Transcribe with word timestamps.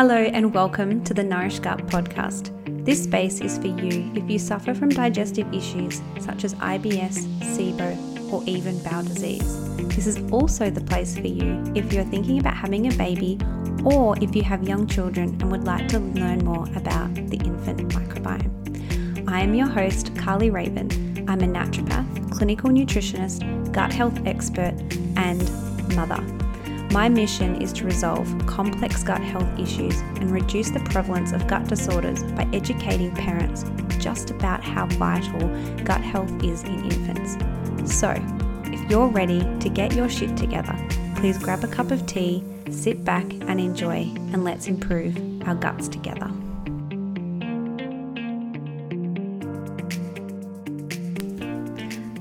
Hello, 0.00 0.16
and 0.16 0.54
welcome 0.54 1.04
to 1.04 1.12
the 1.12 1.22
Nourish 1.22 1.58
Gut 1.58 1.86
podcast. 1.88 2.54
This 2.86 3.04
space 3.04 3.42
is 3.42 3.58
for 3.58 3.66
you 3.66 4.10
if 4.14 4.30
you 4.30 4.38
suffer 4.38 4.72
from 4.72 4.88
digestive 4.88 5.52
issues 5.52 6.00
such 6.20 6.42
as 6.42 6.54
IBS, 6.54 7.26
SIBO, 7.40 8.32
or 8.32 8.42
even 8.46 8.82
bowel 8.82 9.02
disease. 9.02 9.76
This 9.94 10.06
is 10.06 10.32
also 10.32 10.70
the 10.70 10.80
place 10.80 11.18
for 11.18 11.26
you 11.26 11.62
if 11.74 11.92
you're 11.92 12.04
thinking 12.04 12.38
about 12.38 12.56
having 12.56 12.90
a 12.90 12.96
baby 12.96 13.38
or 13.84 14.16
if 14.22 14.34
you 14.34 14.42
have 14.42 14.66
young 14.66 14.86
children 14.86 15.36
and 15.38 15.50
would 15.50 15.64
like 15.64 15.86
to 15.88 15.98
learn 15.98 16.46
more 16.46 16.66
about 16.76 17.14
the 17.14 17.36
infant 17.44 17.86
microbiome. 17.90 19.28
I 19.28 19.42
am 19.42 19.52
your 19.52 19.68
host, 19.68 20.16
Carly 20.16 20.48
Raven. 20.48 20.88
I'm 21.28 21.42
a 21.42 21.46
naturopath, 21.46 22.32
clinical 22.32 22.70
nutritionist, 22.70 23.70
gut 23.72 23.92
health 23.92 24.18
expert, 24.24 24.72
and 25.16 25.94
mother. 25.94 26.39
My 26.92 27.08
mission 27.08 27.62
is 27.62 27.72
to 27.74 27.84
resolve 27.84 28.26
complex 28.46 29.04
gut 29.04 29.22
health 29.22 29.60
issues 29.60 30.00
and 30.00 30.28
reduce 30.32 30.70
the 30.70 30.80
prevalence 30.80 31.30
of 31.30 31.46
gut 31.46 31.68
disorders 31.68 32.24
by 32.32 32.48
educating 32.52 33.14
parents 33.14 33.64
just 34.00 34.32
about 34.32 34.64
how 34.64 34.86
vital 34.86 35.48
gut 35.84 36.00
health 36.00 36.42
is 36.42 36.64
in 36.64 36.90
infants. 36.90 37.36
So, 37.96 38.12
if 38.64 38.90
you're 38.90 39.06
ready 39.06 39.38
to 39.60 39.68
get 39.68 39.94
your 39.94 40.08
shit 40.08 40.36
together, 40.36 40.76
please 41.14 41.38
grab 41.38 41.62
a 41.62 41.68
cup 41.68 41.92
of 41.92 42.06
tea, 42.06 42.42
sit 42.72 43.04
back 43.04 43.24
and 43.32 43.60
enjoy, 43.60 44.12
and 44.32 44.42
let's 44.42 44.66
improve 44.66 45.16
our 45.46 45.54
guts 45.54 45.86
together. 45.86 46.26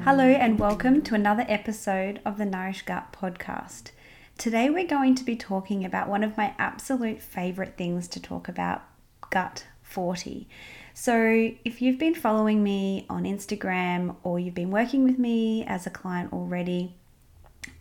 Hello, 0.03 0.25
and 0.25 0.59
welcome 0.59 1.01
to 1.01 1.15
another 1.15 1.45
episode 1.47 2.21
of 2.23 2.37
the 2.37 2.45
Nourish 2.45 2.83
Gut 2.83 3.11
podcast. 3.11 3.93
Today, 4.39 4.69
we're 4.69 4.87
going 4.87 5.15
to 5.15 5.25
be 5.25 5.35
talking 5.35 5.83
about 5.83 6.07
one 6.07 6.23
of 6.23 6.37
my 6.37 6.53
absolute 6.57 7.21
favorite 7.21 7.75
things 7.75 8.07
to 8.07 8.21
talk 8.21 8.47
about 8.47 8.83
gut 9.31 9.65
40. 9.81 10.47
So, 10.93 11.51
if 11.65 11.81
you've 11.81 11.99
been 11.99 12.15
following 12.15 12.63
me 12.63 13.05
on 13.09 13.23
Instagram 13.25 14.15
or 14.23 14.39
you've 14.39 14.55
been 14.55 14.71
working 14.71 15.03
with 15.03 15.19
me 15.19 15.65
as 15.65 15.85
a 15.85 15.89
client 15.89 16.31
already, 16.31 16.95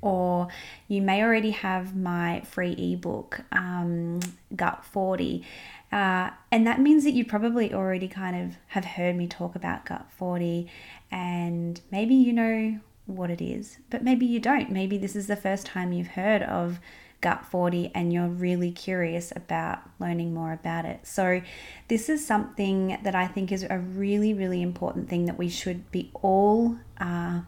or 0.02 0.48
you 0.88 1.00
may 1.00 1.22
already 1.22 1.52
have 1.52 1.94
my 1.94 2.40
free 2.40 2.72
ebook, 2.72 3.42
um, 3.52 4.18
Gut 4.56 4.84
40. 4.84 5.44
Uh, 5.92 6.30
and 6.50 6.66
that 6.66 6.80
means 6.80 7.04
that 7.04 7.12
you 7.12 7.24
probably 7.24 7.72
already 7.72 8.08
kind 8.08 8.34
of 8.34 8.56
have 8.66 8.84
heard 8.84 9.14
me 9.14 9.28
talk 9.28 9.54
about 9.54 9.86
Gut 9.86 10.06
40, 10.10 10.68
and 11.12 11.80
maybe 11.92 12.16
you 12.16 12.32
know 12.32 12.80
what 13.08 13.30
it 13.30 13.40
is, 13.40 13.78
but 13.90 14.02
maybe 14.02 14.26
you 14.26 14.38
don't. 14.38 14.70
Maybe 14.70 14.98
this 14.98 15.16
is 15.16 15.26
the 15.26 15.36
first 15.36 15.66
time 15.66 15.92
you've 15.92 16.08
heard 16.08 16.42
of 16.42 16.78
Gut 17.20 17.44
40 17.44 17.90
and 17.94 18.12
you're 18.12 18.28
really 18.28 18.70
curious 18.70 19.32
about 19.34 19.80
learning 19.98 20.32
more 20.32 20.52
about 20.52 20.84
it. 20.84 21.04
So, 21.04 21.42
this 21.88 22.08
is 22.08 22.24
something 22.24 22.98
that 23.02 23.14
I 23.14 23.26
think 23.26 23.50
is 23.50 23.66
a 23.68 23.78
really, 23.78 24.32
really 24.32 24.62
important 24.62 25.08
thing 25.08 25.24
that 25.24 25.36
we 25.36 25.48
should 25.48 25.90
be 25.90 26.10
all 26.14 26.76
uh, 27.00 27.40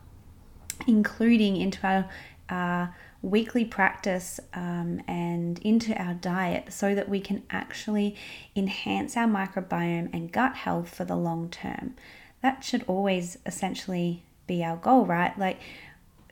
including 0.86 1.56
into 1.56 1.86
our 1.86 2.08
uh, 2.48 2.88
weekly 3.22 3.64
practice 3.64 4.40
um, 4.54 5.02
and 5.06 5.58
into 5.60 5.94
our 5.94 6.14
diet 6.14 6.72
so 6.72 6.94
that 6.94 7.08
we 7.08 7.20
can 7.20 7.42
actually 7.50 8.16
enhance 8.56 9.16
our 9.16 9.26
microbiome 9.26 10.08
and 10.12 10.32
gut 10.32 10.56
health 10.56 10.88
for 10.88 11.04
the 11.04 11.16
long 11.16 11.48
term. 11.48 11.94
That 12.42 12.64
should 12.64 12.82
always 12.86 13.38
essentially 13.44 14.24
be 14.50 14.64
our 14.64 14.76
goal, 14.76 15.06
right? 15.06 15.38
Like, 15.38 15.60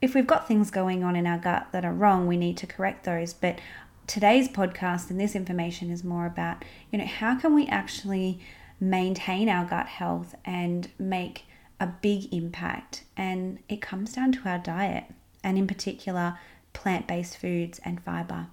if 0.03 0.15
we've 0.15 0.27
got 0.27 0.49
things 0.49 0.71
going 0.71 1.05
on 1.05 1.15
in 1.15 1.27
our 1.27 1.39
gut 1.39 1.69
that 1.73 1.85
are 1.85 1.93
wrong, 1.93 2.27
we 2.27 2.37
need 2.37 2.57
to 2.59 2.67
correct 2.67 3.05
those. 3.05 3.33
But 3.33 3.61
today's 4.07 4.49
podcast 4.49 5.11
and 5.11 5.21
this 5.21 5.37
information 5.37 5.91
is 5.91 6.03
more 6.03 6.27
about, 6.27 6.65
you 6.91 6.99
know, 6.99 7.07
how 7.07 7.39
can 7.39 7.55
we 7.55 7.67
actually 7.67 8.41
maintain 8.81 9.49
our 9.49 9.65
gut 9.65 9.87
health 9.87 10.35
and 10.45 10.91
make 10.99 11.45
a 11.79 11.87
big 11.87 12.33
impact? 12.35 13.05
And 13.17 13.61
it 13.69 13.81
comes 13.81 14.13
down 14.13 14.33
to 14.33 14.49
our 14.49 14.59
diet, 14.59 15.05
and 15.45 15.57
in 15.57 15.67
particular, 15.67 16.39
plant 16.73 17.07
based 17.07 17.37
foods 17.37 17.81
and 17.85 18.03
fiber. 18.03 18.49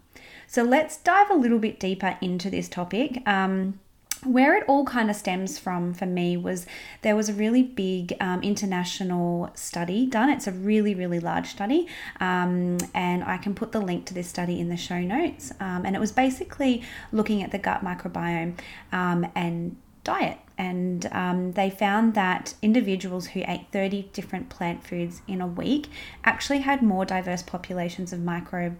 So 0.47 0.63
let's 0.63 0.97
dive 0.97 1.29
a 1.29 1.35
little 1.35 1.59
bit 1.59 1.79
deeper 1.79 2.17
into 2.21 2.49
this 2.49 2.69
topic. 2.69 3.21
Um, 3.27 3.79
where 4.25 4.57
it 4.57 4.63
all 4.67 4.85
kind 4.85 5.09
of 5.09 5.15
stems 5.15 5.57
from 5.57 5.93
for 5.93 6.05
me 6.05 6.37
was 6.37 6.65
there 7.01 7.15
was 7.15 7.29
a 7.29 7.33
really 7.33 7.63
big 7.63 8.15
um, 8.19 8.41
international 8.41 9.51
study 9.53 10.05
done. 10.05 10.29
It's 10.29 10.47
a 10.47 10.51
really, 10.51 10.95
really 10.95 11.19
large 11.19 11.47
study, 11.47 11.87
um, 12.19 12.77
and 12.93 13.23
I 13.23 13.37
can 13.37 13.55
put 13.55 13.71
the 13.71 13.79
link 13.79 14.05
to 14.07 14.13
this 14.13 14.27
study 14.27 14.59
in 14.59 14.69
the 14.69 14.77
show 14.77 14.99
notes. 14.99 15.51
Um, 15.59 15.85
and 15.85 15.95
it 15.95 15.99
was 15.99 16.11
basically 16.11 16.83
looking 17.11 17.43
at 17.43 17.51
the 17.51 17.59
gut 17.59 17.83
microbiome 17.83 18.57
um, 18.91 19.27
and 19.35 19.77
diet. 20.03 20.39
And 20.57 21.05
um, 21.11 21.51
they 21.51 21.69
found 21.69 22.13
that 22.13 22.53
individuals 22.61 23.27
who 23.27 23.43
ate 23.45 23.67
30 23.73 24.09
different 24.13 24.47
plant 24.47 24.85
foods 24.85 25.21
in 25.27 25.41
a 25.41 25.47
week 25.47 25.89
actually 26.23 26.59
had 26.59 26.81
more 26.81 27.03
diverse 27.03 27.43
populations 27.43 28.13
of 28.13 28.21
micro, 28.21 28.77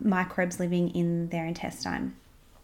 microbes 0.00 0.58
living 0.58 0.88
in 0.90 1.28
their 1.28 1.44
intestine. 1.44 2.16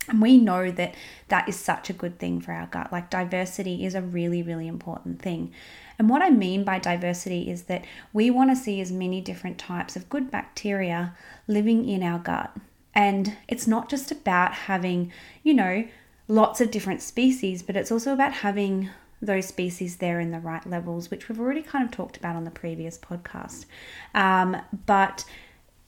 And 0.09 0.21
we 0.21 0.37
know 0.37 0.71
that 0.71 0.95
that 1.29 1.49
is 1.49 1.57
such 1.57 1.89
a 1.89 1.95
good 1.95 2.19
thing 2.19 2.41
for 2.41 2.53
our 2.53 2.67
gut. 2.67 2.93
Like 2.93 3.11
diversity 3.11 3.85
is 3.85 3.95
a 3.95 4.03
really, 4.03 4.43
really 4.43 4.69
important 4.69 5.23
thing. 5.23 5.53
And 5.99 6.09
what 6.09 6.23
I 6.23 6.31
mean 6.31 6.65
by 6.65 6.79
diversity 6.79 7.51
is 7.51 7.65
that 7.65 7.85
we 8.13 8.31
want 8.31 8.51
to 8.51 8.57
see 8.57 8.81
as 8.81 8.93
many 8.93 9.21
different 9.21 9.59
types 9.59 9.97
of 9.97 10.09
good 10.09 10.31
bacteria 10.31 11.15
living 11.47 11.89
in 11.89 12.03
our 12.03 12.19
gut. 12.19 12.55
And 12.95 13.37
it's 13.49 13.67
not 13.67 13.89
just 13.89 14.11
about 14.11 14.53
having, 14.53 15.13
you 15.43 15.55
know, 15.55 15.87
lots 16.29 16.61
of 16.61 16.71
different 16.71 17.03
species, 17.03 17.63
but 17.63 17.77
it's 17.77 17.93
also 17.93 18.13
about 18.13 18.33
having 18.33 18.91
those 19.21 19.47
species 19.47 19.97
there 19.97 20.21
in 20.21 20.31
the 20.31 20.39
right 20.39 20.67
levels, 20.69 21.11
which 21.11 21.29
we've 21.29 21.41
already 21.41 21.63
kind 21.63 21.85
of 21.85 21.91
talked 21.91 22.17
about 22.17 22.37
on 22.37 22.45
the 22.45 22.51
previous 22.51 22.99
podcast. 22.99 23.65
Um, 24.15 24.57
but 24.87 25.25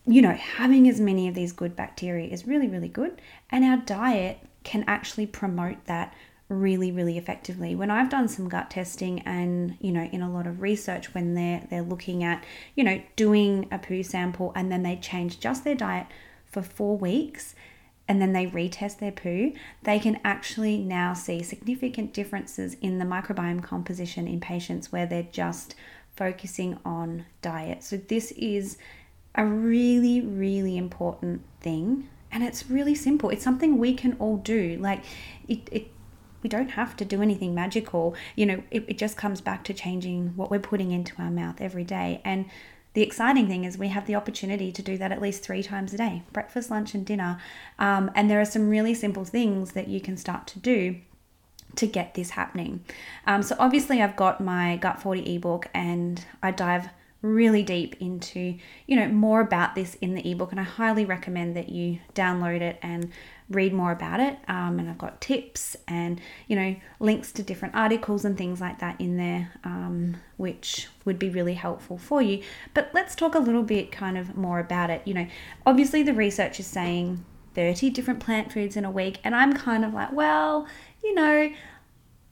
you 0.06 0.22
know, 0.22 0.32
having 0.32 0.88
as 0.88 1.00
many 1.00 1.28
of 1.28 1.34
these 1.34 1.52
good 1.52 1.74
bacteria 1.74 2.28
is 2.28 2.46
really, 2.46 2.68
really 2.68 2.88
good. 2.88 3.20
And 3.50 3.64
our 3.64 3.78
diet 3.78 4.38
can 4.62 4.84
actually 4.86 5.26
promote 5.26 5.84
that 5.86 6.14
really 6.48 6.92
really 6.92 7.18
effectively 7.18 7.74
when 7.74 7.90
i've 7.90 8.08
done 8.08 8.28
some 8.28 8.48
gut 8.48 8.70
testing 8.70 9.18
and 9.22 9.76
you 9.80 9.90
know 9.90 10.04
in 10.12 10.22
a 10.22 10.30
lot 10.30 10.46
of 10.46 10.62
research 10.62 11.12
when 11.12 11.34
they're 11.34 11.66
they're 11.70 11.82
looking 11.82 12.22
at 12.22 12.44
you 12.76 12.84
know 12.84 13.02
doing 13.16 13.66
a 13.72 13.78
poo 13.78 14.02
sample 14.02 14.52
and 14.54 14.70
then 14.70 14.84
they 14.84 14.94
change 14.96 15.40
just 15.40 15.64
their 15.64 15.74
diet 15.74 16.06
for 16.44 16.62
4 16.62 16.96
weeks 16.96 17.56
and 18.06 18.22
then 18.22 18.32
they 18.32 18.46
retest 18.46 19.00
their 19.00 19.10
poo 19.10 19.52
they 19.82 19.98
can 19.98 20.20
actually 20.24 20.78
now 20.78 21.12
see 21.12 21.42
significant 21.42 22.14
differences 22.14 22.74
in 22.74 22.98
the 23.00 23.04
microbiome 23.04 23.62
composition 23.62 24.28
in 24.28 24.38
patients 24.38 24.92
where 24.92 25.06
they're 25.06 25.24
just 25.24 25.74
focusing 26.14 26.78
on 26.84 27.26
diet 27.42 27.82
so 27.82 27.96
this 27.96 28.30
is 28.32 28.78
a 29.36 29.44
really, 29.44 30.20
really 30.20 30.76
important 30.76 31.42
thing. 31.60 32.08
And 32.32 32.42
it's 32.42 32.68
really 32.68 32.94
simple. 32.94 33.30
It's 33.30 33.44
something 33.44 33.78
we 33.78 33.94
can 33.94 34.14
all 34.18 34.36
do. 34.38 34.76
Like, 34.80 35.04
it, 35.48 35.68
it 35.70 35.90
we 36.42 36.48
don't 36.48 36.70
have 36.70 36.96
to 36.96 37.04
do 37.04 37.22
anything 37.22 37.54
magical. 37.54 38.14
You 38.34 38.46
know, 38.46 38.62
it, 38.70 38.84
it 38.88 38.98
just 38.98 39.16
comes 39.16 39.40
back 39.40 39.64
to 39.64 39.74
changing 39.74 40.36
what 40.36 40.50
we're 40.50 40.60
putting 40.60 40.90
into 40.92 41.14
our 41.20 41.30
mouth 41.30 41.60
every 41.60 41.84
day. 41.84 42.20
And 42.24 42.46
the 42.94 43.02
exciting 43.02 43.46
thing 43.46 43.64
is 43.64 43.76
we 43.76 43.88
have 43.88 44.06
the 44.06 44.14
opportunity 44.14 44.72
to 44.72 44.82
do 44.82 44.96
that 44.96 45.12
at 45.12 45.20
least 45.20 45.42
three 45.42 45.62
times 45.62 45.92
a 45.92 45.98
day 45.98 46.22
breakfast, 46.32 46.70
lunch, 46.70 46.94
and 46.94 47.04
dinner. 47.04 47.38
Um, 47.78 48.10
and 48.14 48.30
there 48.30 48.40
are 48.40 48.46
some 48.46 48.68
really 48.68 48.94
simple 48.94 49.24
things 49.24 49.72
that 49.72 49.88
you 49.88 50.00
can 50.00 50.16
start 50.16 50.46
to 50.48 50.58
do 50.58 50.96
to 51.74 51.86
get 51.86 52.14
this 52.14 52.30
happening. 52.30 52.84
Um, 53.26 53.42
so, 53.42 53.56
obviously, 53.58 54.00
I've 54.00 54.16
got 54.16 54.40
my 54.40 54.76
Gut 54.76 55.00
40 55.00 55.36
ebook 55.36 55.68
and 55.74 56.24
I 56.42 56.52
dive 56.52 56.88
really 57.22 57.62
deep 57.62 57.96
into 58.00 58.56
you 58.86 58.94
know 58.94 59.08
more 59.08 59.40
about 59.40 59.74
this 59.74 59.94
in 59.96 60.14
the 60.14 60.30
ebook 60.30 60.52
and 60.52 60.60
i 60.60 60.62
highly 60.62 61.04
recommend 61.04 61.56
that 61.56 61.68
you 61.68 61.98
download 62.14 62.60
it 62.60 62.78
and 62.82 63.10
read 63.48 63.72
more 63.72 63.92
about 63.92 64.18
it. 64.20 64.36
Um, 64.48 64.78
and 64.78 64.90
i've 64.90 64.98
got 64.98 65.20
tips 65.20 65.76
and 65.86 66.20
you 66.48 66.56
know 66.56 66.76
links 66.98 67.32
to 67.32 67.42
different 67.42 67.74
articles 67.74 68.24
and 68.24 68.36
things 68.36 68.60
like 68.60 68.80
that 68.80 69.00
in 69.00 69.16
there 69.16 69.52
um, 69.64 70.16
which 70.36 70.88
would 71.04 71.18
be 71.18 71.30
really 71.30 71.54
helpful 71.54 71.98
for 71.98 72.20
you. 72.20 72.42
But 72.74 72.90
let's 72.92 73.14
talk 73.14 73.34
a 73.34 73.38
little 73.38 73.62
bit 73.62 73.92
kind 73.92 74.18
of 74.18 74.36
more 74.36 74.58
about 74.58 74.90
it. 74.90 75.02
You 75.04 75.14
know 75.14 75.26
obviously 75.64 76.02
the 76.02 76.14
research 76.14 76.58
is 76.60 76.66
saying 76.66 77.24
30 77.54 77.90
different 77.90 78.20
plant 78.20 78.52
foods 78.52 78.76
in 78.76 78.84
a 78.84 78.90
week 78.90 79.18
and 79.24 79.34
i'm 79.34 79.54
kind 79.54 79.82
of 79.82 79.94
like 79.94 80.12
well 80.12 80.66
you 81.02 81.14
know 81.14 81.50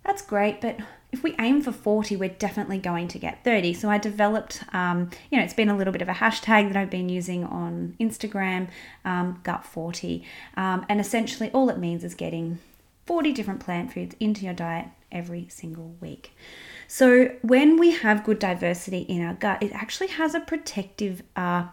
that's 0.04 0.20
great 0.20 0.60
but 0.60 0.78
if 1.14 1.22
we 1.22 1.34
aim 1.38 1.62
for 1.62 1.70
40, 1.70 2.16
we're 2.16 2.28
definitely 2.28 2.78
going 2.78 3.06
to 3.08 3.18
get 3.20 3.44
30. 3.44 3.72
So 3.74 3.88
I 3.88 3.98
developed, 3.98 4.64
um, 4.74 5.10
you 5.30 5.38
know, 5.38 5.44
it's 5.44 5.54
been 5.54 5.68
a 5.68 5.76
little 5.76 5.92
bit 5.92 6.02
of 6.02 6.08
a 6.08 6.12
hashtag 6.12 6.66
that 6.66 6.76
I've 6.76 6.90
been 6.90 7.08
using 7.08 7.44
on 7.44 7.94
Instagram, 8.00 8.68
um, 9.04 9.40
Gut40. 9.44 10.24
Um, 10.56 10.84
and 10.88 11.00
essentially, 11.00 11.50
all 11.52 11.70
it 11.70 11.78
means 11.78 12.02
is 12.02 12.16
getting 12.16 12.58
40 13.06 13.32
different 13.32 13.60
plant 13.60 13.92
foods 13.92 14.16
into 14.18 14.44
your 14.44 14.54
diet 14.54 14.88
every 15.12 15.46
single 15.48 15.94
week. 16.00 16.32
So 16.88 17.30
when 17.42 17.78
we 17.78 17.92
have 17.92 18.24
good 18.24 18.40
diversity 18.40 19.02
in 19.02 19.24
our 19.24 19.34
gut, 19.34 19.62
it 19.62 19.72
actually 19.72 20.08
has 20.08 20.34
a 20.34 20.40
protective 20.40 21.22
uh, 21.36 21.66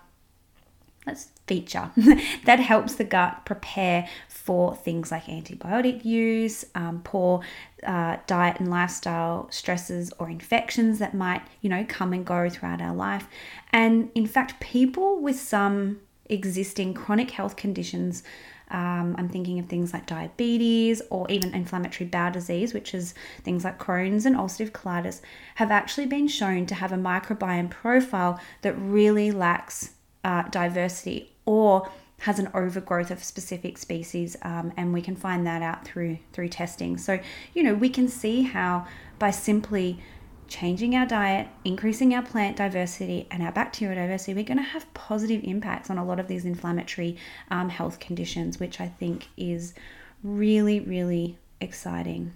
that's 1.06 1.30
feature 1.48 1.92
that 2.46 2.60
helps 2.60 2.96
the 2.96 3.04
gut 3.04 3.46
prepare 3.46 4.08
for 4.28 4.76
things 4.76 5.12
like 5.12 5.26
antibiotic 5.26 6.06
use, 6.06 6.66
um, 6.76 7.02
poor 7.04 7.42
uh, 7.86 8.18
diet 8.28 8.60
and 8.60 8.70
lifestyle 8.70 9.48
stresses 9.52 10.14
or 10.20 10.30
infections 10.30 11.00
that 11.00 11.14
might, 11.14 11.42
you 11.62 11.70
know, 11.70 11.86
come 11.88 12.14
and 12.14 12.26
go 12.26 12.50
throughout 12.50 12.82
our 12.82 12.96
life. 12.96 13.28
And 13.72 14.10
in 14.16 14.28
fact, 14.28 14.60
people 14.60 15.20
with 15.20 15.40
some 15.40 16.00
existing 16.26 16.94
chronic 16.94 17.32
health 17.32 17.56
conditions. 17.56 18.24
Um, 18.70 19.16
I'm 19.18 19.28
thinking 19.28 19.60
of 19.60 19.66
things 19.66 19.92
like 19.92 20.06
diabetes 20.06 21.02
or 21.10 21.30
even 21.30 21.54
inflammatory 21.54 22.08
bowel 22.10 22.32
disease, 22.32 22.74
which 22.74 22.94
is 22.94 23.14
things 23.44 23.66
like 23.66 23.78
Crohn's 23.78 24.26
and 24.26 24.38
ulcerative 24.38 24.72
colitis, 24.72 25.20
have 25.56 25.72
actually 25.72 26.06
been 26.06 26.30
shown 26.30 26.66
to 26.68 26.76
have 26.76 26.94
a 26.94 26.96
microbiome 26.96 27.70
profile 27.70 28.40
that 28.62 28.74
really 28.74 29.30
lacks 29.32 29.92
uh, 30.24 30.44
diversity 30.50 31.32
or 31.46 31.90
has 32.20 32.38
an 32.38 32.50
overgrowth 32.54 33.10
of 33.10 33.24
specific 33.24 33.78
species 33.78 34.38
um, 34.44 34.72
and 34.78 34.94
we 34.94 35.02
can 35.02 35.16
find 35.16 35.46
that 35.48 35.62
out 35.62 35.86
through 35.86 36.18
through 36.34 36.50
testing. 36.50 36.98
So 36.98 37.20
you 37.54 37.64
know 37.64 37.74
we 37.74 37.90
can 37.90 38.08
see 38.08 38.44
how 38.44 38.86
by 39.20 39.32
simply 39.32 40.00
changing 40.48 40.96
our 40.96 41.06
diet 41.06 41.48
increasing 41.64 42.14
our 42.14 42.22
plant 42.22 42.58
diversity 42.58 43.26
and 43.32 43.42
our 43.42 43.54
bacterial 43.54 43.96
diversity 43.96 44.34
we're 44.34 44.44
going 44.44 44.58
to 44.58 44.64
have 44.64 44.94
positive 44.94 45.42
impacts 45.46 45.90
on 45.90 45.98
a 45.98 46.04
lot 46.04 46.20
of 46.20 46.28
these 46.28 46.44
inflammatory 46.44 47.16
um, 47.50 47.70
health 47.70 48.02
conditions 48.02 48.60
which 48.60 48.82
i 48.82 48.86
think 48.86 49.30
is 49.38 49.74
really 50.24 50.82
really 50.82 51.38
exciting. 51.62 52.34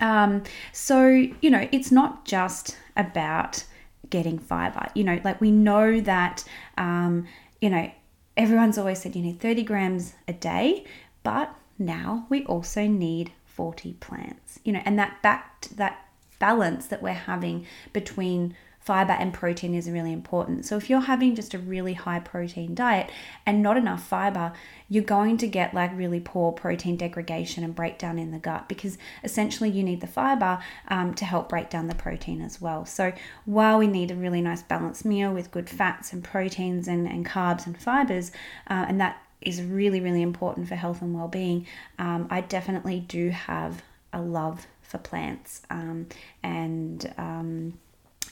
Um, 0.00 0.42
so 0.72 1.06
you 1.08 1.50
know 1.50 1.68
it's 1.72 1.90
not 1.90 2.24
just 2.24 2.76
about 2.96 3.64
getting 4.10 4.38
fiber. 4.38 4.88
You 4.94 5.04
know, 5.04 5.20
like 5.24 5.40
we 5.40 5.50
know 5.50 6.00
that, 6.00 6.44
um, 6.78 7.26
you 7.60 7.70
know, 7.70 7.90
everyone's 8.36 8.78
always 8.78 9.00
said 9.00 9.16
you 9.16 9.22
need 9.22 9.40
30 9.40 9.62
grams 9.62 10.14
a 10.26 10.32
day, 10.32 10.84
but 11.22 11.54
now 11.78 12.26
we 12.28 12.44
also 12.46 12.86
need 12.86 13.32
40 13.44 13.94
plants, 13.94 14.58
you 14.64 14.72
know, 14.72 14.82
and 14.84 14.98
that 14.98 15.22
back 15.22 15.68
that 15.76 16.08
balance 16.38 16.86
that 16.88 17.02
we're 17.02 17.12
having 17.12 17.66
between 17.92 18.56
fiber 18.84 19.12
and 19.12 19.32
protein 19.32 19.74
is 19.74 19.88
really 19.88 20.12
important. 20.12 20.66
So 20.66 20.76
if 20.76 20.90
you're 20.90 21.00
having 21.00 21.34
just 21.34 21.54
a 21.54 21.58
really 21.58 21.94
high 21.94 22.20
protein 22.20 22.74
diet 22.74 23.10
and 23.46 23.62
not 23.62 23.78
enough 23.78 24.06
fiber, 24.06 24.52
you're 24.90 25.02
going 25.02 25.38
to 25.38 25.48
get 25.48 25.72
like 25.72 25.90
really 25.96 26.20
poor 26.20 26.52
protein 26.52 26.98
degradation 26.98 27.64
and 27.64 27.74
breakdown 27.74 28.18
in 28.18 28.30
the 28.30 28.38
gut 28.38 28.68
because 28.68 28.98
essentially 29.24 29.70
you 29.70 29.82
need 29.82 30.02
the 30.02 30.06
fiber 30.06 30.58
um, 30.88 31.14
to 31.14 31.24
help 31.24 31.48
break 31.48 31.70
down 31.70 31.86
the 31.86 31.94
protein 31.94 32.42
as 32.42 32.60
well. 32.60 32.84
So 32.84 33.14
while 33.46 33.78
we 33.78 33.86
need 33.86 34.10
a 34.10 34.14
really 34.14 34.42
nice 34.42 34.62
balanced 34.62 35.06
meal 35.06 35.32
with 35.32 35.50
good 35.50 35.70
fats 35.70 36.12
and 36.12 36.22
proteins 36.22 36.86
and, 36.86 37.08
and 37.08 37.24
carbs 37.24 37.64
and 37.64 37.80
fibers, 37.80 38.32
uh, 38.68 38.84
and 38.86 39.00
that 39.00 39.16
is 39.40 39.62
really, 39.62 40.00
really 40.00 40.20
important 40.20 40.68
for 40.68 40.74
health 40.74 41.00
and 41.00 41.14
well 41.14 41.28
being, 41.28 41.66
um, 41.98 42.28
I 42.30 42.42
definitely 42.42 43.00
do 43.00 43.30
have 43.30 43.82
a 44.12 44.20
love 44.20 44.66
for 44.82 44.98
plants 44.98 45.62
um, 45.70 46.06
and 46.42 47.12
um, 47.16 47.78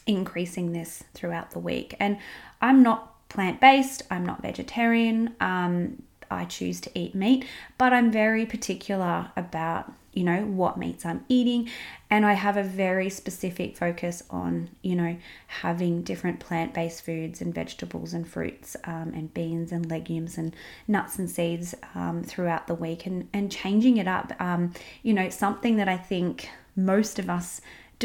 increasing 0.07 0.73
this 0.73 1.05
throughout 1.15 1.51
the 1.53 1.59
week. 1.59 1.95
And 2.01 2.19
I'm 2.61 2.83
not 2.83 3.29
plant 3.29 3.61
based, 3.61 4.03
I'm 4.11 4.27
not 4.27 4.43
vegetarian. 4.43 5.35
Um, 5.41 6.03
I 6.31 6.45
choose 6.45 6.81
to 6.83 6.91
eat 6.99 7.15
meat, 7.15 7.45
but 7.79 7.93
I'm 7.93 8.11
very 8.11 8.47
particular 8.47 9.31
about, 9.37 9.93
you 10.13 10.25
know, 10.25 10.45
what 10.45 10.79
meats 10.79 11.05
I'm 11.05 11.25
eating. 11.29 11.69
And 12.11 12.25
I 12.25 12.33
have 12.33 12.57
a 12.57 12.63
very 12.63 13.11
specific 13.11 13.77
focus 13.77 14.23
on, 14.31 14.71
you 14.83 14.95
know, 14.97 15.17
having 15.47 16.03
different 16.03 16.41
plant 16.41 16.75
based 16.75 17.05
foods 17.05 17.41
and 17.41 17.55
vegetables 17.55 18.13
and 18.13 18.27
fruits 18.27 18.77
um, 18.85 19.13
and 19.15 19.33
beans 19.33 19.73
and 19.73 19.91
legumes 19.91 20.39
and 20.39 20.55
nuts 20.89 21.19
and 21.19 21.31
seeds 21.31 21.75
um, 21.95 22.23
throughout 22.23 22.67
the 22.67 22.75
week 22.75 23.07
and, 23.07 23.29
and 23.33 23.53
changing 23.53 23.99
it 23.99 24.09
up. 24.09 24.33
Um, 24.41 24.73
you 25.03 25.13
know, 25.13 25.29
something 25.29 25.77
that 25.77 25.89
I 25.89 25.97
think 25.97 26.49
most 26.75 27.19
of 27.19 27.29
us 27.29 27.61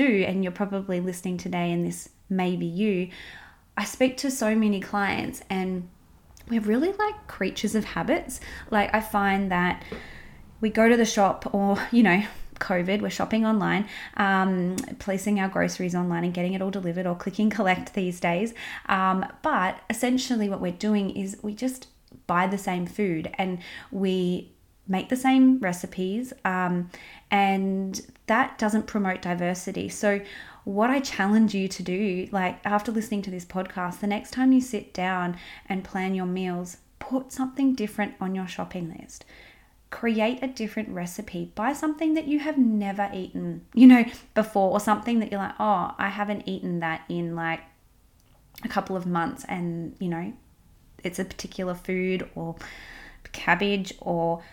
do, 0.06 0.24
and 0.28 0.44
you're 0.44 0.60
probably 0.64 1.00
listening 1.00 1.38
today, 1.38 1.72
and 1.72 1.86
this 1.86 2.10
may 2.30 2.56
be 2.56 2.66
you. 2.66 3.10
I 3.76 3.84
speak 3.84 4.18
to 4.18 4.32
so 4.32 4.56
many 4.56 4.80
clients, 4.80 5.42
and 5.50 5.90
we're 6.50 6.68
really 6.74 6.92
like 6.94 7.28
creatures 7.28 7.76
of 7.76 7.84
habits. 7.84 8.40
Like, 8.70 8.94
I 8.94 9.02
find 9.02 9.52
that 9.52 9.84
we 10.62 10.70
go 10.70 10.88
to 10.88 10.98
the 10.98 11.06
shop, 11.06 11.54
or, 11.54 11.78
you 11.92 12.04
know, 12.04 12.22
COVID, 12.60 13.02
we're 13.02 13.10
shopping 13.10 13.46
online, 13.46 13.88
um, 14.16 14.76
placing 15.00 15.40
our 15.40 15.50
groceries 15.50 15.96
online 15.96 16.24
and 16.24 16.34
getting 16.34 16.54
it 16.54 16.62
all 16.62 16.72
delivered 16.72 17.06
or 17.06 17.16
clicking 17.16 17.50
collect 17.50 17.94
these 17.94 18.20
days. 18.20 18.54
Um, 18.88 19.26
but 19.42 19.80
essentially, 19.90 20.50
what 20.50 20.62
we're 20.62 20.72
doing 20.90 21.10
is 21.12 21.38
we 21.42 21.54
just 21.54 21.88
buy 22.26 22.48
the 22.48 22.58
same 22.58 22.86
food 22.86 23.30
and 23.38 23.60
we 23.92 24.52
make 24.88 25.10
the 25.10 25.16
same 25.16 25.60
recipes, 25.60 26.34
um, 26.46 26.90
and 27.32 28.02
that 28.28 28.58
doesn't 28.58 28.88
promote 28.88 29.22
diversity. 29.22 29.90
So, 29.90 30.22
what 30.64 30.90
I 30.90 31.00
challenge 31.00 31.54
you 31.56 31.68
to 31.70 31.84
do, 31.84 32.28
like 32.32 32.60
after 32.66 32.92
listening 32.92 33.22
to 33.24 33.32
this 33.32 33.46
podcast, 33.46 34.00
the 34.00 34.08
next 34.08 34.32
time 34.32 34.52
you 34.52 34.62
sit 34.62 34.94
down 34.94 35.38
and 35.70 35.84
plan 35.84 36.14
your 36.14 36.26
meals, 36.26 36.78
put 37.00 37.32
something 37.32 37.74
different 37.74 38.16
on 38.20 38.36
your 38.36 38.48
shopping 38.48 38.96
list. 39.00 39.26
Create 39.90 40.40
a 40.44 40.48
different 40.48 40.90
recipe. 40.90 41.54
Buy 41.56 41.72
something 41.72 42.16
that 42.16 42.28
you 42.28 42.40
have 42.40 42.58
never 42.58 43.10
eaten, 43.14 43.66
you 43.74 43.88
know, 43.88 44.04
before, 44.34 44.72
or 44.72 44.82
something 44.82 45.20
that 45.20 45.32
you're 45.32 45.40
like, 45.40 45.56
oh, 45.60 45.94
I 45.98 46.10
haven't 46.10 46.48
eaten 46.48 46.82
that 46.82 47.04
in 47.08 47.36
like 47.36 47.62
a 48.66 48.68
couple 48.68 48.98
of 48.98 49.06
months, 49.06 49.46
and 49.48 49.96
you 50.00 50.10
know, 50.10 50.34
it's 51.04 51.20
a 51.20 51.26
particular 51.26 51.74
food 51.74 52.30
or 52.36 52.56
cabbage 53.32 53.94
or 54.02 54.44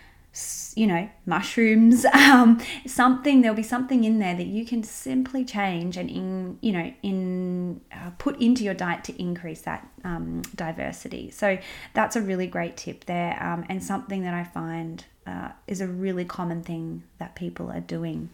you 0.75 0.87
know, 0.87 1.09
mushrooms, 1.25 2.05
um, 2.13 2.61
something, 2.85 3.41
there'll 3.41 3.55
be 3.55 3.63
something 3.63 4.03
in 4.03 4.19
there 4.19 4.35
that 4.35 4.47
you 4.47 4.65
can 4.65 4.83
simply 4.83 5.45
change 5.45 5.97
and 5.97 6.09
in, 6.09 6.57
you 6.61 6.71
know, 6.71 6.93
in 7.01 7.81
uh, 7.91 8.11
put 8.17 8.39
into 8.41 8.63
your 8.63 8.73
diet 8.73 9.03
to 9.05 9.21
increase 9.21 9.61
that 9.61 9.87
um, 10.03 10.41
diversity. 10.55 11.31
So 11.31 11.57
that's 11.93 12.15
a 12.15 12.21
really 12.21 12.47
great 12.47 12.77
tip 12.77 13.05
there, 13.05 13.41
um, 13.41 13.65
and 13.69 13.83
something 13.83 14.23
that 14.23 14.33
I 14.33 14.43
find 14.43 15.03
uh, 15.25 15.49
is 15.67 15.81
a 15.81 15.87
really 15.87 16.25
common 16.25 16.61
thing 16.63 17.03
that 17.17 17.35
people 17.35 17.71
are 17.71 17.79
doing. 17.79 18.29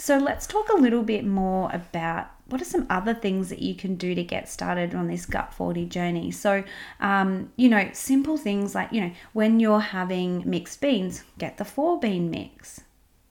So 0.00 0.16
let's 0.16 0.46
talk 0.46 0.68
a 0.68 0.76
little 0.76 1.02
bit 1.02 1.24
more 1.26 1.68
about 1.72 2.28
what 2.46 2.62
are 2.62 2.64
some 2.64 2.86
other 2.88 3.12
things 3.12 3.48
that 3.48 3.58
you 3.58 3.74
can 3.74 3.96
do 3.96 4.14
to 4.14 4.22
get 4.22 4.48
started 4.48 4.94
on 4.94 5.08
this 5.08 5.26
gut 5.26 5.52
40 5.52 5.86
journey. 5.86 6.30
So 6.30 6.62
um, 7.00 7.50
you 7.56 7.68
know 7.68 7.90
simple 7.92 8.36
things 8.36 8.76
like 8.76 8.92
you 8.92 9.00
know 9.00 9.10
when 9.32 9.58
you're 9.58 9.80
having 9.80 10.48
mixed 10.48 10.80
beans 10.80 11.24
get 11.36 11.58
the 11.58 11.64
four 11.64 11.98
bean 11.98 12.30
mix 12.30 12.80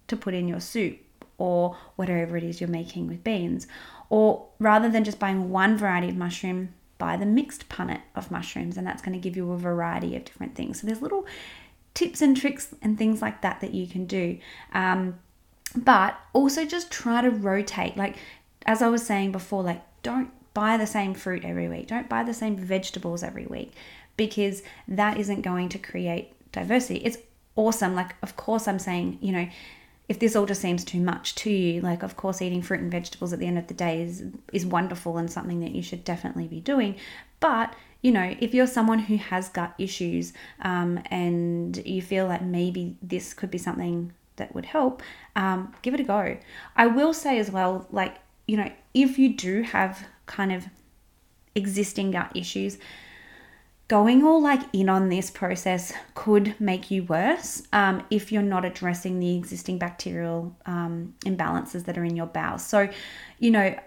to 0.07 0.17
put 0.17 0.33
in 0.33 0.49
your 0.49 0.59
soup 0.59 0.99
or 1.37 1.77
whatever 1.95 2.35
it 2.35 2.43
is 2.43 2.59
you're 2.59 2.69
making 2.69 3.07
with 3.07 3.23
beans. 3.23 3.65
Or 4.09 4.47
rather 4.59 4.89
than 4.89 5.05
just 5.05 5.19
buying 5.19 5.49
one 5.49 5.77
variety 5.77 6.09
of 6.09 6.17
mushroom 6.17 6.73
buy 6.97 7.15
the 7.15 7.25
mixed 7.25 7.69
punnet 7.69 8.01
of 8.13 8.29
mushrooms 8.29 8.75
and 8.75 8.85
that's 8.85 9.01
going 9.01 9.13
to 9.13 9.19
give 9.19 9.37
you 9.37 9.51
a 9.53 9.57
variety 9.57 10.17
of 10.17 10.25
different 10.25 10.55
things. 10.55 10.81
So 10.81 10.87
there's 10.87 11.01
little 11.01 11.25
tips 11.93 12.21
and 12.21 12.35
tricks 12.35 12.75
and 12.81 12.97
things 12.97 13.21
like 13.21 13.41
that 13.41 13.61
that 13.61 13.73
you 13.73 13.87
can 13.87 14.05
do. 14.05 14.37
Um, 14.73 15.19
but 15.77 16.19
also 16.33 16.65
just 16.65 16.91
try 16.91 17.21
to 17.21 17.29
rotate 17.29 17.95
like 17.95 18.15
as 18.65 18.81
I 18.81 18.89
was 18.89 19.05
saying 19.05 19.31
before, 19.31 19.63
like 19.63 19.81
don't 20.03 20.31
buy 20.53 20.75
the 20.77 20.87
same 20.87 21.13
fruit 21.13 21.45
every 21.45 21.69
week. 21.69 21.87
Don't 21.87 22.09
buy 22.09 22.23
the 22.23 22.33
same 22.33 22.57
vegetables 22.57 23.23
every 23.23 23.45
week 23.45 23.73
because 24.17 24.63
that 24.87 25.17
isn't 25.17 25.41
going 25.41 25.69
to 25.69 25.77
create 25.77 26.33
diversity. 26.51 26.99
It's 26.99 27.17
awesome. 27.55 27.95
Like, 27.95 28.15
of 28.21 28.35
course, 28.35 28.67
I'm 28.67 28.79
saying, 28.79 29.19
you 29.21 29.31
know, 29.31 29.47
if 30.09 30.19
this 30.19 30.35
all 30.35 30.45
just 30.45 30.61
seems 30.61 30.83
too 30.83 30.99
much 30.99 31.35
to 31.35 31.51
you, 31.51 31.81
like, 31.81 32.01
of 32.01 32.17
course, 32.17 32.41
eating 32.41 32.61
fruit 32.61 32.79
and 32.79 32.91
vegetables 32.91 33.33
at 33.33 33.39
the 33.39 33.45
end 33.45 33.57
of 33.57 33.67
the 33.67 33.73
day 33.73 34.01
is, 34.01 34.23
is 34.51 34.65
wonderful 34.65 35.17
and 35.17 35.31
something 35.31 35.59
that 35.59 35.71
you 35.71 35.83
should 35.83 36.03
definitely 36.03 36.47
be 36.47 36.59
doing. 36.59 36.95
But 37.39 37.73
you 38.01 38.11
know, 38.11 38.35
if 38.39 38.53
you're 38.53 38.67
someone 38.67 38.99
who 38.99 39.17
has 39.17 39.49
gut 39.49 39.73
issues 39.77 40.31
um, 40.61 40.99
and 41.09 41.75
you 41.77 42.01
feel 42.01 42.27
like 42.27 42.43
maybe 42.43 42.95
this 43.01 43.33
could 43.33 43.49
be 43.49 43.57
something 43.57 44.13
that 44.37 44.55
would 44.55 44.65
help, 44.65 45.03
um, 45.35 45.73
give 45.81 45.93
it 45.93 45.99
a 45.99 46.03
go. 46.03 46.37
I 46.75 46.87
will 46.87 47.13
say 47.13 47.37
as 47.37 47.51
well, 47.51 47.87
like 47.91 48.17
you 48.47 48.57
know, 48.57 48.71
if 48.93 49.19
you 49.19 49.35
do 49.35 49.61
have 49.61 50.07
kind 50.25 50.51
of 50.51 50.65
existing 51.55 52.11
gut 52.11 52.31
issues, 52.35 52.77
going 53.87 54.23
all 54.23 54.41
like 54.41 54.61
in 54.73 54.89
on 54.89 55.09
this 55.09 55.29
process 55.29 55.93
could 56.13 56.59
make 56.59 56.91
you 56.91 57.03
worse 57.03 57.63
um, 57.71 58.03
if 58.09 58.31
you're 58.31 58.41
not 58.41 58.65
addressing 58.65 59.19
the 59.19 59.35
existing 59.35 59.77
bacterial 59.77 60.55
um, 60.65 61.13
imbalances 61.25 61.85
that 61.85 61.97
are 61.97 62.03
in 62.03 62.15
your 62.15 62.25
bowels. 62.25 62.65
So, 62.65 62.89
you 63.39 63.51
know, 63.51 63.77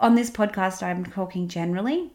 on 0.00 0.14
this 0.14 0.30
podcast, 0.30 0.82
I'm 0.82 1.04
talking 1.04 1.48
generally. 1.48 2.10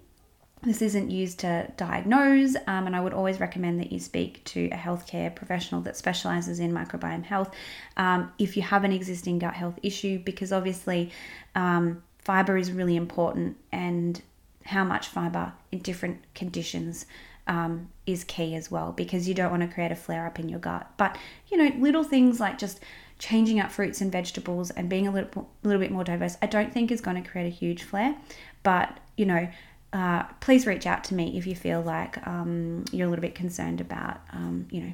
This 0.63 0.83
isn't 0.83 1.09
used 1.09 1.39
to 1.39 1.71
diagnose, 1.75 2.55
um, 2.67 2.85
and 2.85 2.95
I 2.95 3.01
would 3.01 3.13
always 3.13 3.39
recommend 3.39 3.79
that 3.79 3.91
you 3.91 3.99
speak 3.99 4.43
to 4.45 4.65
a 4.67 4.77
healthcare 4.77 5.33
professional 5.33 5.81
that 5.81 5.97
specializes 5.97 6.59
in 6.59 6.71
microbiome 6.71 7.23
health 7.23 7.51
um, 7.97 8.31
if 8.37 8.55
you 8.55 8.61
have 8.61 8.83
an 8.83 8.91
existing 8.91 9.39
gut 9.39 9.55
health 9.55 9.79
issue, 9.81 10.19
because 10.19 10.51
obviously 10.51 11.11
um, 11.55 12.03
fiber 12.19 12.57
is 12.57 12.71
really 12.71 12.95
important, 12.95 13.57
and 13.71 14.21
how 14.63 14.83
much 14.83 15.07
fiber 15.07 15.51
in 15.71 15.79
different 15.79 16.21
conditions 16.35 17.07
um, 17.47 17.89
is 18.05 18.23
key 18.23 18.55
as 18.55 18.69
well 18.69 18.91
because 18.91 19.27
you 19.27 19.33
don't 19.33 19.49
want 19.49 19.63
to 19.63 19.67
create 19.67 19.91
a 19.91 19.95
flare 19.95 20.27
up 20.27 20.39
in 20.39 20.47
your 20.47 20.59
gut. 20.59 20.89
But 20.97 21.17
you 21.49 21.57
know, 21.57 21.75
little 21.79 22.03
things 22.03 22.39
like 22.39 22.57
just 22.57 22.79
changing 23.17 23.59
up 23.59 23.71
fruits 23.71 24.01
and 24.01 24.11
vegetables 24.11 24.71
and 24.71 24.89
being 24.89 25.07
a 25.07 25.11
little, 25.11 25.49
little 25.63 25.79
bit 25.79 25.91
more 25.91 26.03
diverse, 26.03 26.37
I 26.41 26.47
don't 26.47 26.73
think 26.73 26.91
is 26.91 27.01
going 27.01 27.21
to 27.21 27.27
create 27.27 27.47
a 27.47 27.49
huge 27.49 27.83
flare. 27.83 28.15
But 28.63 28.97
you 29.17 29.25
know, 29.25 29.49
uh, 29.93 30.23
please 30.39 30.65
reach 30.65 30.85
out 30.85 31.03
to 31.05 31.13
me 31.13 31.37
if 31.37 31.45
you 31.45 31.55
feel 31.55 31.81
like 31.81 32.25
um, 32.25 32.85
you're 32.91 33.07
a 33.07 33.09
little 33.09 33.21
bit 33.21 33.35
concerned 33.35 33.81
about, 33.81 34.21
um, 34.31 34.67
you 34.71 34.81
know, 34.81 34.93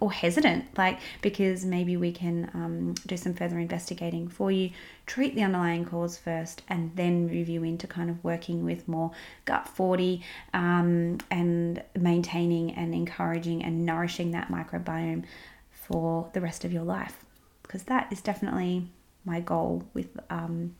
or 0.00 0.12
hesitant, 0.12 0.64
like 0.78 1.00
because 1.22 1.64
maybe 1.64 1.96
we 1.96 2.12
can 2.12 2.48
um, 2.54 2.94
do 3.06 3.16
some 3.16 3.34
further 3.34 3.58
investigating 3.58 4.28
for 4.28 4.50
you, 4.50 4.70
treat 5.06 5.34
the 5.34 5.42
underlying 5.42 5.84
cause 5.84 6.16
first, 6.16 6.62
and 6.68 6.94
then 6.94 7.26
move 7.26 7.48
you 7.48 7.64
into 7.64 7.86
kind 7.86 8.08
of 8.08 8.22
working 8.22 8.64
with 8.64 8.86
more 8.86 9.10
gut 9.44 9.66
40 9.66 10.22
um, 10.54 11.18
and 11.30 11.82
maintaining 11.96 12.70
and 12.72 12.94
encouraging 12.94 13.64
and 13.64 13.84
nourishing 13.84 14.30
that 14.30 14.48
microbiome 14.48 15.24
for 15.72 16.30
the 16.32 16.40
rest 16.40 16.64
of 16.64 16.72
your 16.72 16.84
life. 16.84 17.24
Because 17.62 17.82
that 17.84 18.12
is 18.12 18.20
definitely 18.20 18.88
my 19.24 19.40
goal 19.40 19.84
with 19.94 20.08
um, 20.30 20.76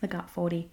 the 0.00 0.06
gut 0.06 0.30
40. 0.30 0.68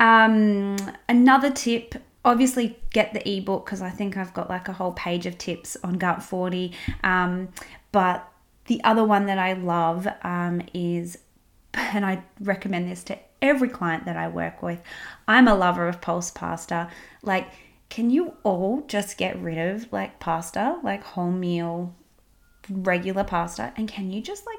Um, 0.00 0.76
another 1.08 1.50
tip 1.50 1.94
obviously 2.24 2.78
get 2.90 3.14
the 3.14 3.28
ebook 3.28 3.64
because 3.64 3.80
I 3.80 3.90
think 3.90 4.16
I've 4.16 4.34
got 4.34 4.50
like 4.50 4.68
a 4.68 4.72
whole 4.72 4.92
page 4.92 5.26
of 5.26 5.38
tips 5.38 5.76
on 5.82 5.94
gut 5.94 6.22
40. 6.22 6.72
Um, 7.02 7.48
but 7.92 8.30
the 8.66 8.82
other 8.84 9.04
one 9.04 9.26
that 9.26 9.38
I 9.38 9.54
love 9.54 10.06
um, 10.22 10.62
is, 10.74 11.18
and 11.74 12.04
I 12.04 12.22
recommend 12.40 12.90
this 12.90 13.02
to 13.04 13.18
every 13.40 13.68
client 13.68 14.04
that 14.04 14.16
I 14.16 14.28
work 14.28 14.62
with, 14.62 14.80
I'm 15.26 15.48
a 15.48 15.54
lover 15.54 15.88
of 15.88 16.00
pulse 16.00 16.30
pasta. 16.30 16.90
Like, 17.22 17.48
can 17.88 18.10
you 18.10 18.34
all 18.42 18.84
just 18.86 19.16
get 19.16 19.40
rid 19.40 19.56
of 19.56 19.90
like 19.92 20.20
pasta, 20.20 20.78
like 20.82 21.02
wholemeal, 21.04 21.92
regular 22.68 23.24
pasta, 23.24 23.72
and 23.76 23.88
can 23.88 24.10
you 24.10 24.20
just 24.20 24.44
like 24.44 24.58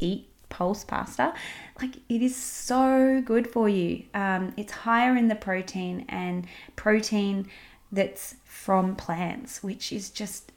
eat 0.00 0.28
pulse 0.48 0.84
pasta. 0.84 1.34
Like 1.80 1.96
it 2.08 2.22
is 2.22 2.36
so 2.36 3.22
good 3.24 3.46
for 3.46 3.68
you. 3.68 4.04
Um, 4.14 4.52
it's 4.56 4.72
higher 4.72 5.16
in 5.16 5.28
the 5.28 5.34
protein 5.34 6.04
and 6.08 6.46
protein 6.76 7.48
that's 7.90 8.36
from 8.44 8.96
plants, 8.96 9.62
which 9.62 9.92
is 9.92 10.10
just 10.10 10.52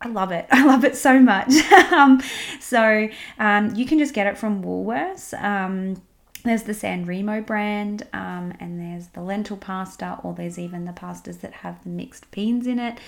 I 0.00 0.08
love 0.08 0.32
it. 0.32 0.46
I 0.50 0.64
love 0.64 0.84
it 0.84 0.96
so 0.96 1.18
much. 1.18 1.52
um, 1.92 2.22
so 2.60 3.08
um, 3.38 3.74
you 3.74 3.86
can 3.86 3.98
just 3.98 4.14
get 4.14 4.26
it 4.26 4.36
from 4.36 4.62
Woolworths. 4.62 5.40
Um, 5.42 6.02
there's 6.44 6.64
the 6.64 6.74
San 6.74 7.06
Remo 7.06 7.40
brand, 7.40 8.06
um, 8.12 8.52
and 8.60 8.78
there's 8.78 9.08
the 9.08 9.22
lentil 9.22 9.56
pasta, 9.56 10.18
or 10.22 10.34
there's 10.34 10.58
even 10.58 10.84
the 10.84 10.92
pastas 10.92 11.40
that 11.40 11.54
have 11.54 11.82
the 11.84 11.88
mixed 11.88 12.30
beans 12.30 12.66
in 12.66 12.78
it. 12.78 12.98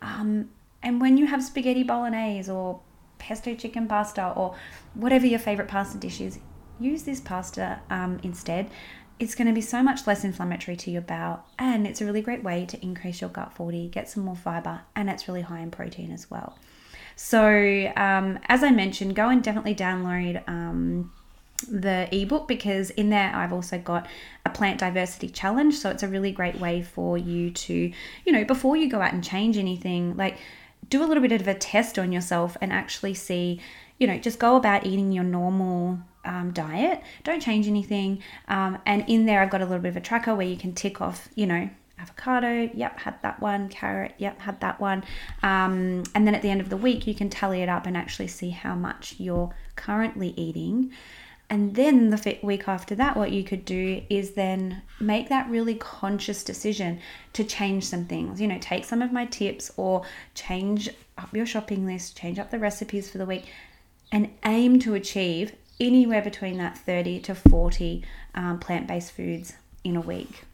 Um, 0.00 0.48
and 0.82 1.00
when 1.00 1.18
you 1.18 1.26
have 1.26 1.42
spaghetti 1.42 1.82
bolognese 1.82 2.50
or 2.50 2.80
pesto 3.18 3.54
chicken 3.54 3.86
pasta 3.86 4.32
or 4.36 4.54
whatever 4.94 5.26
your 5.26 5.38
favorite 5.38 5.68
pasta 5.68 5.98
dish 5.98 6.20
is, 6.20 6.38
use 6.78 7.02
this 7.02 7.20
pasta 7.20 7.80
um, 7.90 8.18
instead. 8.22 8.70
It's 9.18 9.34
going 9.34 9.46
to 9.46 9.54
be 9.54 9.62
so 9.62 9.82
much 9.82 10.06
less 10.06 10.24
inflammatory 10.24 10.76
to 10.76 10.90
your 10.90 11.00
bowel, 11.00 11.44
and 11.58 11.86
it's 11.86 12.02
a 12.02 12.04
really 12.04 12.20
great 12.20 12.42
way 12.42 12.66
to 12.66 12.82
increase 12.82 13.22
your 13.22 13.30
gut 13.30 13.52
40, 13.54 13.88
get 13.88 14.10
some 14.10 14.24
more 14.24 14.36
fiber, 14.36 14.82
and 14.94 15.08
it's 15.08 15.26
really 15.26 15.40
high 15.40 15.60
in 15.60 15.70
protein 15.70 16.12
as 16.12 16.30
well. 16.30 16.58
So, 17.16 17.92
um, 17.96 18.38
as 18.46 18.62
I 18.62 18.70
mentioned, 18.70 19.16
go 19.16 19.30
and 19.30 19.42
definitely 19.42 19.74
download 19.74 20.46
um, 20.46 21.12
the 21.66 22.14
ebook 22.14 22.46
because 22.46 22.90
in 22.90 23.08
there 23.08 23.34
I've 23.34 23.54
also 23.54 23.78
got 23.78 24.06
a 24.44 24.50
plant 24.50 24.78
diversity 24.80 25.30
challenge. 25.30 25.76
So, 25.76 25.88
it's 25.88 26.02
a 26.02 26.08
really 26.08 26.30
great 26.30 26.60
way 26.60 26.82
for 26.82 27.16
you 27.16 27.50
to, 27.50 27.92
you 28.26 28.32
know, 28.32 28.44
before 28.44 28.76
you 28.76 28.90
go 28.90 29.00
out 29.00 29.14
and 29.14 29.24
change 29.24 29.56
anything, 29.56 30.14
like 30.18 30.36
do 30.88 31.02
a 31.02 31.06
little 31.06 31.22
bit 31.22 31.40
of 31.40 31.48
a 31.48 31.54
test 31.54 31.98
on 31.98 32.12
yourself 32.12 32.56
and 32.60 32.72
actually 32.72 33.14
see, 33.14 33.60
you 33.98 34.06
know, 34.06 34.18
just 34.18 34.38
go 34.38 34.56
about 34.56 34.86
eating 34.86 35.12
your 35.12 35.24
normal 35.24 35.98
um, 36.24 36.52
diet. 36.52 37.02
Don't 37.24 37.40
change 37.40 37.66
anything. 37.66 38.22
Um, 38.48 38.78
and 38.84 39.04
in 39.08 39.26
there, 39.26 39.40
I've 39.40 39.50
got 39.50 39.62
a 39.62 39.66
little 39.66 39.82
bit 39.82 39.90
of 39.90 39.96
a 39.96 40.00
tracker 40.00 40.34
where 40.34 40.46
you 40.46 40.56
can 40.56 40.74
tick 40.74 41.00
off, 41.00 41.28
you 41.34 41.46
know, 41.46 41.68
avocado, 41.98 42.70
yep, 42.74 42.98
had 42.98 43.20
that 43.22 43.40
one, 43.40 43.68
carrot, 43.68 44.14
yep, 44.18 44.40
had 44.40 44.60
that 44.60 44.80
one. 44.80 45.02
Um, 45.42 46.04
and 46.14 46.26
then 46.26 46.34
at 46.34 46.42
the 46.42 46.50
end 46.50 46.60
of 46.60 46.68
the 46.68 46.76
week, 46.76 47.06
you 47.06 47.14
can 47.14 47.30
tally 47.30 47.62
it 47.62 47.68
up 47.68 47.86
and 47.86 47.96
actually 47.96 48.28
see 48.28 48.50
how 48.50 48.74
much 48.74 49.16
you're 49.18 49.54
currently 49.76 50.34
eating. 50.36 50.92
And 51.48 51.76
then 51.76 52.10
the 52.10 52.38
week 52.42 52.66
after 52.66 52.94
that, 52.96 53.16
what 53.16 53.30
you 53.30 53.44
could 53.44 53.64
do 53.64 54.02
is 54.10 54.32
then 54.32 54.82
make 54.98 55.28
that 55.28 55.48
really 55.48 55.76
conscious 55.76 56.42
decision 56.42 57.00
to 57.34 57.44
change 57.44 57.84
some 57.84 58.06
things. 58.06 58.40
You 58.40 58.48
know, 58.48 58.58
take 58.60 58.84
some 58.84 59.00
of 59.00 59.12
my 59.12 59.26
tips 59.26 59.70
or 59.76 60.02
change 60.34 60.88
up 61.16 61.34
your 61.34 61.46
shopping 61.46 61.86
list, 61.86 62.16
change 62.16 62.38
up 62.38 62.50
the 62.50 62.58
recipes 62.58 63.08
for 63.08 63.18
the 63.18 63.26
week, 63.26 63.46
and 64.10 64.30
aim 64.44 64.80
to 64.80 64.94
achieve 64.94 65.52
anywhere 65.78 66.22
between 66.22 66.58
that 66.58 66.78
30 66.78 67.20
to 67.20 67.34
40 67.34 68.04
um, 68.34 68.58
plant 68.58 68.88
based 68.88 69.12
foods 69.12 69.52
in 69.84 69.94
a 69.94 70.00
week. 70.00 70.44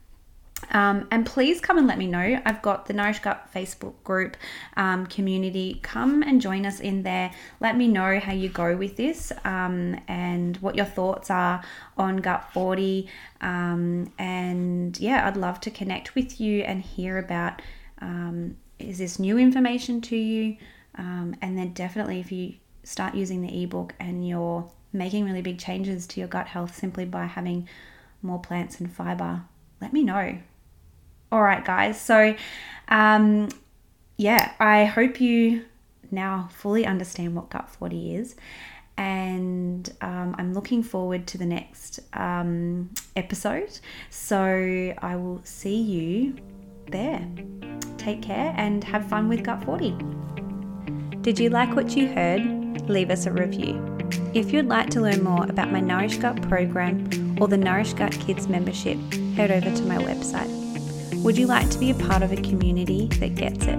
Um, 0.73 1.07
and 1.11 1.25
please 1.25 1.61
come 1.61 1.79
and 1.79 1.87
let 1.87 1.99
me 1.99 2.07
know. 2.07 2.41
I've 2.45 2.63
got 2.63 2.87
the 2.87 2.95
Nourish 2.95 3.21
Gut 3.21 3.49
Facebook 3.55 3.95
group 4.05 4.37
um, 4.77 5.07
community. 5.07 5.79
Come 5.83 6.23
and 6.23 6.41
join 6.41 6.67
us 6.67 6.81
in 6.81 7.03
there. 7.03 7.31
Let 7.61 7.77
me 7.77 7.89
know 7.89 8.19
how 8.19 8.33
you 8.33 8.49
go 8.49 8.77
with 8.77 8.97
this 8.97 9.33
um, 9.45 10.01
and 10.09 10.57
what 10.57 10.75
your 10.75 10.87
thoughts 10.87 11.31
are 11.31 11.63
on 11.97 12.17
Gut 12.17 12.53
40. 12.53 13.09
Um, 13.43 14.13
and 14.19 14.99
yeah, 14.99 15.27
I'd 15.27 15.37
love 15.37 15.61
to 15.61 15.71
connect 15.71 16.15
with 16.15 16.41
you 16.41 16.63
and 16.63 16.83
hear 16.83 17.19
about 17.19 17.61
um, 18.01 18.57
is 18.79 18.99
this 18.99 19.19
new 19.19 19.39
information 19.39 20.01
to 20.01 20.17
you? 20.17 20.57
Um, 20.97 21.37
and 21.41 21.57
then 21.57 21.73
definitely 21.73 22.21
if 22.21 22.33
you 22.33 22.55
start 22.85 23.15
using 23.15 23.43
the 23.43 23.63
ebook 23.63 23.95
and 24.01 24.27
you're 24.27 24.69
making 24.93 25.25
really 25.25 25.43
big 25.43 25.59
changes 25.59 26.07
to 26.07 26.21
your 26.21 26.29
gut 26.29 26.49
health 26.49 26.77
simply 26.77 27.05
by 27.05 27.27
having 27.27 27.69
more 28.23 28.41
plants 28.41 28.81
and 28.81 28.93
fiber, 28.93 29.43
let 29.81 29.93
me 29.93 30.03
know. 30.03 30.39
All 31.33 31.41
right, 31.41 31.65
guys. 31.65 31.99
So, 31.99 32.37
um, 32.89 33.49
yeah, 34.19 34.53
I 34.61 34.85
hope 34.85 35.19
you 35.19 35.65
now 36.11 36.51
fully 36.53 36.85
understand 36.85 37.35
what 37.35 37.49
Gut 37.49 37.71
40 37.71 38.17
is. 38.17 38.37
And 38.99 39.91
um, 40.03 40.35
I'm 40.39 40.53
looking 40.53 40.83
forward 40.83 41.27
to 41.29 41.39
the 41.39 41.47
next 41.47 42.01
um, 42.13 42.91
episode. 43.17 43.81
So 44.11 44.95
I 44.99 45.17
will 45.17 45.41
see 45.43 45.81
you 45.81 46.37
there. 46.91 47.27
Take 47.97 48.21
care 48.21 48.53
and 48.59 48.85
have 48.85 49.09
fun 49.09 49.31
with 49.31 49.43
Gut 49.43 49.65
40. 49.65 49.97
Did 51.23 51.39
you 51.39 51.49
like 51.49 51.75
what 51.75 51.97
you 51.97 52.09
heard? 52.09 52.43
Leave 52.91 53.09
us 53.09 53.25
a 53.25 53.33
review. 53.33 53.81
If 54.35 54.53
you'd 54.53 54.67
like 54.67 54.91
to 54.91 55.01
learn 55.01 55.25
more 55.25 55.47
about 55.47 55.73
my 55.73 55.81
Nourish 55.81 56.19
Gut 56.19 56.43
program 56.43 57.39
or 57.41 57.49
the 57.49 57.57
Nourish 57.57 57.95
Gut 57.95 58.13
Kids 58.13 58.49
membership, 58.49 58.99
head 59.35 59.51
over 59.51 59.75
to 59.75 59.83
my 59.85 59.97
website 59.97 60.62
would 61.23 61.39
you 61.39 61.47
like 61.47 61.71
to 61.71 61.79
be 61.79 61.91
a 61.91 61.95
part 61.95 62.23
of 62.23 62.33
a 62.33 62.37
community 62.37 63.07
that 63.21 63.37
gets 63.37 63.65
it? 63.67 63.79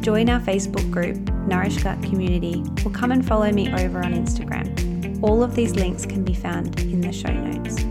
Join 0.00 0.30
our 0.30 0.40
Facebook 0.40 0.90
group, 0.90 1.16
Nourish 1.46 1.82
Gut 1.82 2.02
Community, 2.02 2.64
or 2.84 2.90
come 2.90 3.12
and 3.12 3.26
follow 3.26 3.50
me 3.52 3.68
over 3.74 3.98
on 3.98 4.14
Instagram. 4.14 5.22
All 5.22 5.42
of 5.42 5.54
these 5.54 5.74
links 5.74 6.06
can 6.06 6.24
be 6.24 6.32
found 6.32 6.80
in 6.80 7.02
the 7.02 7.12
show 7.12 7.32
notes. 7.32 7.82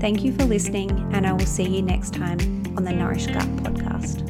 Thank 0.00 0.24
you 0.24 0.32
for 0.32 0.44
listening, 0.44 0.90
and 1.14 1.26
I 1.26 1.32
will 1.32 1.46
see 1.46 1.62
you 1.62 1.82
next 1.82 2.12
time 2.12 2.40
on 2.76 2.82
the 2.82 2.92
Nourish 2.92 3.26
Gut 3.26 3.46
podcast. 3.58 4.29